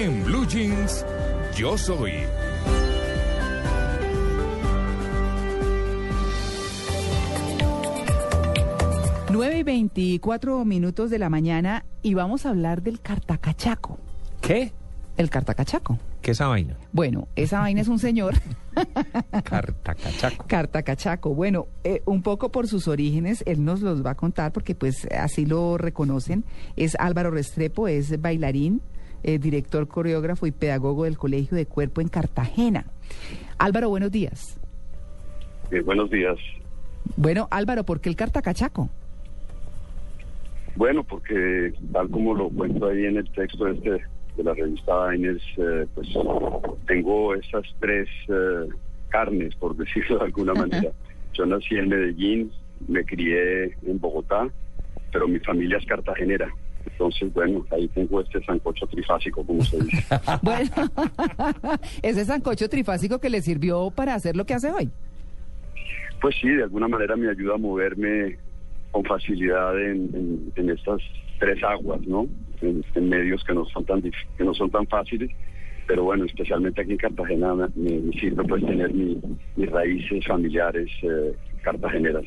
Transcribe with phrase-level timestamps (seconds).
[0.00, 1.04] En Blue Jeans,
[1.56, 2.12] yo soy.
[9.32, 13.98] Nueve y 24 minutos de la mañana y vamos a hablar del cartacachaco.
[14.40, 14.72] ¿Qué?
[15.16, 15.98] El cartacachaco.
[16.22, 16.76] ¿Qué es esa vaina?
[16.92, 18.34] Bueno, esa vaina es un señor,
[19.44, 20.46] Cartacachaco.
[20.46, 21.34] cartacachaco.
[21.34, 25.06] Bueno, eh, un poco por sus orígenes, él nos los va a contar porque pues
[25.06, 26.44] así lo reconocen.
[26.76, 28.80] Es Álvaro Restrepo, es bailarín,
[29.22, 32.86] eh, director, coreógrafo y pedagogo del Colegio de Cuerpo en Cartagena.
[33.58, 34.58] Álvaro, buenos días.
[35.70, 36.38] Eh, buenos días.
[37.16, 38.88] Bueno, Álvaro, ¿por qué el cartacachaco?
[40.76, 44.00] Bueno, porque tal como lo cuento ahí en el texto este
[44.36, 46.08] de la revista Inés, eh, pues
[46.86, 48.68] tengo esas tres eh,
[49.08, 50.92] carnes, por decirlo de alguna manera.
[51.34, 52.52] Yo nací en Medellín,
[52.86, 54.48] me crié en Bogotá,
[55.12, 56.48] pero mi familia es cartagenera.
[56.92, 60.04] Entonces, bueno, ahí tengo este sancocho trifásico, como se dice.
[60.42, 60.70] Bueno,
[62.02, 64.88] ese sancocho trifásico que le sirvió para hacer lo que hace hoy.
[66.20, 68.36] Pues sí, de alguna manera me ayuda a moverme
[68.90, 71.00] con facilidad en, en- en estas
[71.38, 72.26] tres aguas, ¿no?
[72.60, 75.30] En, en medios que no son tan que no son tan fáciles,
[75.86, 79.20] pero bueno, especialmente aquí en Cartagena me, me sirve pues tener mi-
[79.56, 82.24] mis raíces familiares eh, cartageneras.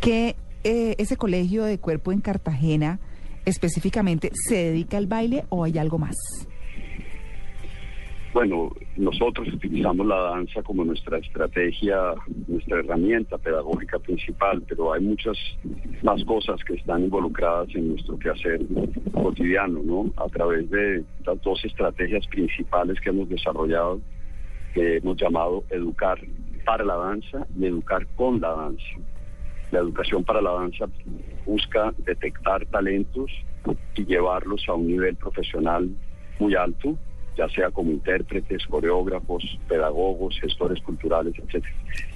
[0.00, 3.00] que eh, ese colegio de cuerpo en Cartagena
[3.44, 6.16] específicamente se dedica al baile o hay algo más?
[8.34, 11.96] Bueno, nosotros utilizamos la danza como nuestra estrategia,
[12.48, 15.36] nuestra herramienta pedagógica principal, pero hay muchas
[16.02, 18.60] más cosas que están involucradas en nuestro quehacer
[19.12, 20.10] cotidiano, ¿no?
[20.16, 24.00] A través de las dos estrategias principales que hemos desarrollado,
[24.74, 26.18] que hemos llamado educar
[26.64, 28.84] para la danza y educar con la danza.
[29.74, 30.86] La educación para la danza
[31.44, 33.28] busca detectar talentos
[33.96, 35.90] y llevarlos a un nivel profesional
[36.38, 36.96] muy alto,
[37.36, 41.64] ya sea como intérpretes, coreógrafos, pedagogos, gestores culturales, etc.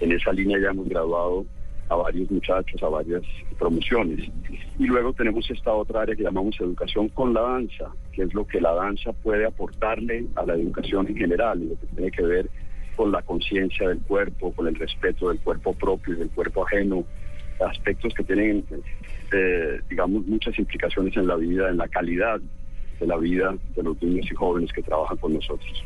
[0.00, 1.44] En esa línea ya hemos graduado
[1.90, 3.22] a varios muchachos, a varias
[3.58, 4.30] promociones.
[4.78, 8.46] Y luego tenemos esta otra área que llamamos educación con la danza, que es lo
[8.46, 12.22] que la danza puede aportarle a la educación en general, y lo que tiene que
[12.22, 12.48] ver
[12.96, 17.04] con la conciencia del cuerpo, con el respeto del cuerpo propio y del cuerpo ajeno,
[17.64, 18.64] aspectos que tienen,
[19.32, 22.40] eh, digamos, muchas implicaciones en la vida, en la calidad
[23.00, 25.84] de la vida de los niños y jóvenes que trabajan con nosotros.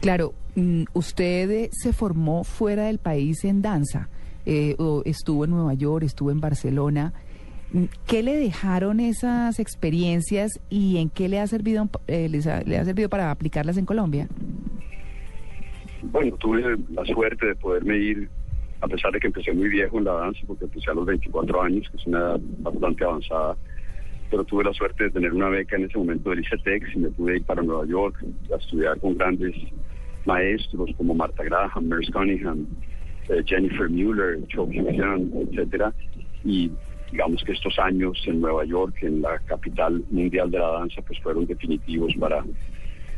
[0.00, 4.08] Claro, mm, usted eh, se formó fuera del país en danza,
[4.44, 7.12] eh, o estuvo en Nueva York, estuvo en Barcelona.
[7.72, 12.62] Mm, ¿Qué le dejaron esas experiencias y en qué le ha servido, eh, les ha-
[12.62, 14.28] le ha servido para aplicarlas en Colombia?
[16.02, 18.28] Bueno, tuve la suerte de poderme ir,
[18.80, 21.62] a pesar de que empecé muy viejo en la danza, porque empecé a los 24
[21.62, 23.56] años, que es una edad bastante avanzada,
[24.30, 27.10] pero tuve la suerte de tener una beca en ese momento del ICETEX y me
[27.10, 28.16] pude ir para Nueva York
[28.52, 29.54] a estudiar con grandes
[30.24, 32.66] maestros como Martha Graham, Merce Cunningham,
[33.28, 35.92] eh, Jennifer Mueller, Cho Kyung etcétera,
[36.44, 36.70] y
[37.10, 41.20] digamos que estos años en Nueva York, en la capital mundial de la danza, pues
[41.20, 42.44] fueron definitivos para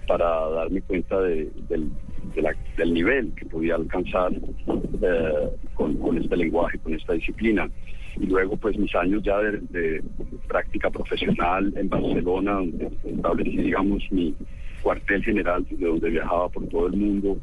[0.09, 1.91] para darme cuenta de- del,
[2.35, 7.69] de la- del nivel que podía alcanzar eh, con, con este lenguaje, con esta disciplina.
[8.17, 10.03] Y luego, pues mis años ya de, de
[10.49, 14.35] práctica profesional en Barcelona, donde establecí, digamos, mi
[14.83, 17.39] cuartel general, de donde viajaba por todo el mundo,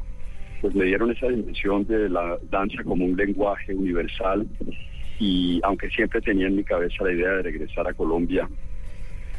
[0.60, 4.46] pues me dieron esa dimensión de la danza como un lenguaje universal.
[5.18, 8.46] Y aunque siempre tenía en mi cabeza la idea de regresar a Colombia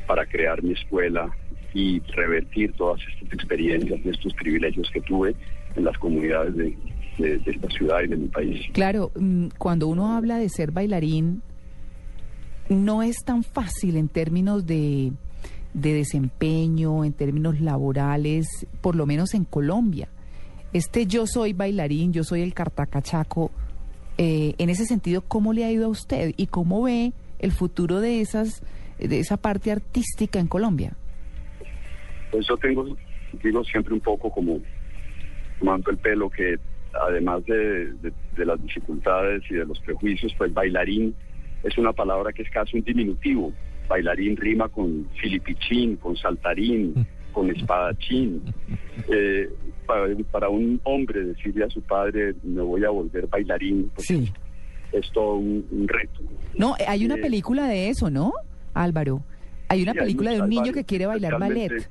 [0.07, 1.29] para crear mi escuela
[1.73, 5.35] y revertir todas estas experiencias y estos privilegios que tuve
[5.75, 6.77] en las comunidades de,
[7.17, 8.61] de- esta ciudad y de mi país.
[8.73, 11.41] Claro, mm, cuando uno habla de ser bailarín,
[12.69, 15.11] no es tan fácil en términos de,
[15.73, 18.47] de desempeño, en términos laborales,
[18.81, 20.09] por lo menos en Colombia.
[20.73, 23.51] Este yo soy bailarín, yo soy el cartacachaco.
[24.17, 27.99] eh, en ese sentido, ¿cómo le ha ido a usted y cómo ve el futuro
[28.01, 28.61] de esas
[28.99, 30.97] de esa parte artística en Colombia?
[32.31, 32.97] Pues yo tengo,
[33.43, 34.59] digo siempre un poco como
[35.59, 36.57] tomando el pelo que
[36.93, 41.13] además de, de- de las dificultades y de los prejuicios, pues bailarín
[41.63, 43.51] es una palabra que es casi un diminutivo
[43.87, 46.93] bailarín rima con filipichín, con saltarín,
[47.31, 48.43] con espadachín.
[49.09, 49.49] Eh,
[49.85, 54.31] para, para un hombre decirle a su padre, me voy a volver bailarín, pues Sí.
[54.91, 56.21] es todo un, un reto.
[56.57, 58.33] No, eh, hay una Eh, película de eso, ¿no,
[58.73, 59.23] Álvaro?
[59.69, 61.89] Hay una Sí, hay película de un niño que quiere bailar ballet.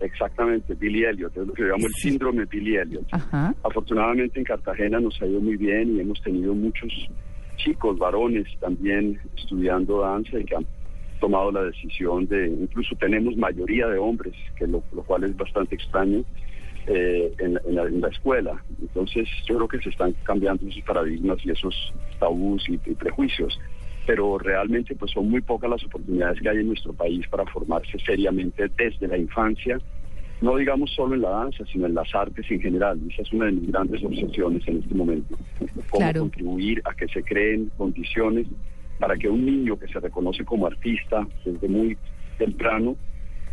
[0.00, 2.08] Exactamente, Billy Elliot, es lo que llamamos el Sí.
[2.10, 3.04] síndrome Billy Elliot.
[3.12, 3.54] Ajá.
[3.62, 6.90] Afortunadamente en Cartagena nos ha ido muy bien y hemos tenido muchos
[7.56, 10.66] chicos, varones también estudiando danza y que han
[11.20, 15.74] tomado la decisión de, incluso tenemos mayoría de hombres, que lo, lo cual es bastante
[15.74, 16.24] extraño,
[16.86, 18.64] eh, en, la- en la, en la escuela.
[18.80, 23.60] Entonces yo creo que se están cambiando esos paradigmas y esos tabús y, y prejuicios.
[24.06, 27.98] Pero realmente pues son muy pocas las oportunidades que hay en nuestro país para formarse
[27.98, 29.78] seriamente desde la infancia
[30.40, 32.98] no digamos solo en la danza, sino en las artes en general.
[33.10, 35.36] Esa es una de mis grandes obsesiones en este momento.
[35.58, 36.20] Cómo Claro.
[36.20, 38.46] contribuir a que se creen condiciones
[38.98, 41.96] para que un niño que se reconoce como artista desde muy
[42.38, 42.96] temprano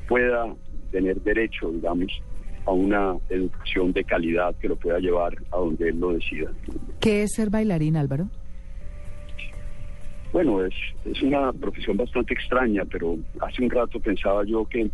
[0.08, 0.54] pueda
[0.92, 2.12] tener derecho, digamos,
[2.66, 6.52] a una educación de calidad que lo pueda llevar a donde él lo decida.
[7.00, 8.30] ¿Qué es ser bailarín, Álvaro?
[10.32, 10.74] Bueno, es,
[11.06, 14.90] es una profesión bastante extraña, pero hace un rato pensaba yo que,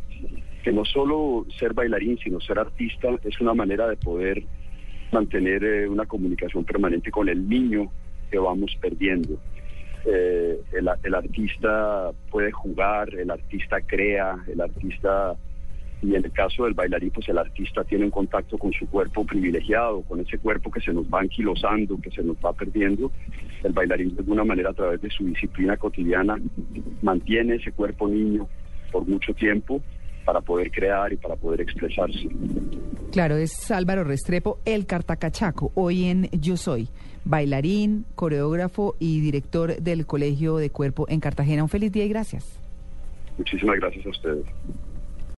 [0.64, 4.44] que no solo ser bailarín, sino ser artista es una manera de poder
[5.12, 7.92] mantener eh, una comunicación permanente con el niño
[8.30, 9.38] que vamos perdiendo.
[10.06, 15.36] Eh, el, el artista puede jugar, el artista crea, el artista,
[16.04, 19.26] y en el caso del bailarín, pues el artista tiene un contacto con su cuerpo
[19.26, 23.10] privilegiado, con ese cuerpo que se nos va anquilosando, que se nos va perdiendo.
[23.64, 26.38] El bailarín de alguna manera a través de su disciplina cotidiana
[27.02, 28.48] mantiene ese cuerpo niño
[28.92, 29.82] por mucho tiempo
[30.26, 32.28] para poder crear y para poder expresarse.
[33.12, 36.90] Claro, es Álvaro Restrepo, el Cartacachaco, hoy en Yo Soy,
[37.24, 41.64] bailarín, coreógrafo y director del Colegio de Cuerpo en Cartagena.
[41.64, 42.60] Un feliz día y gracias.
[43.38, 44.46] Muchísimas gracias a ustedes.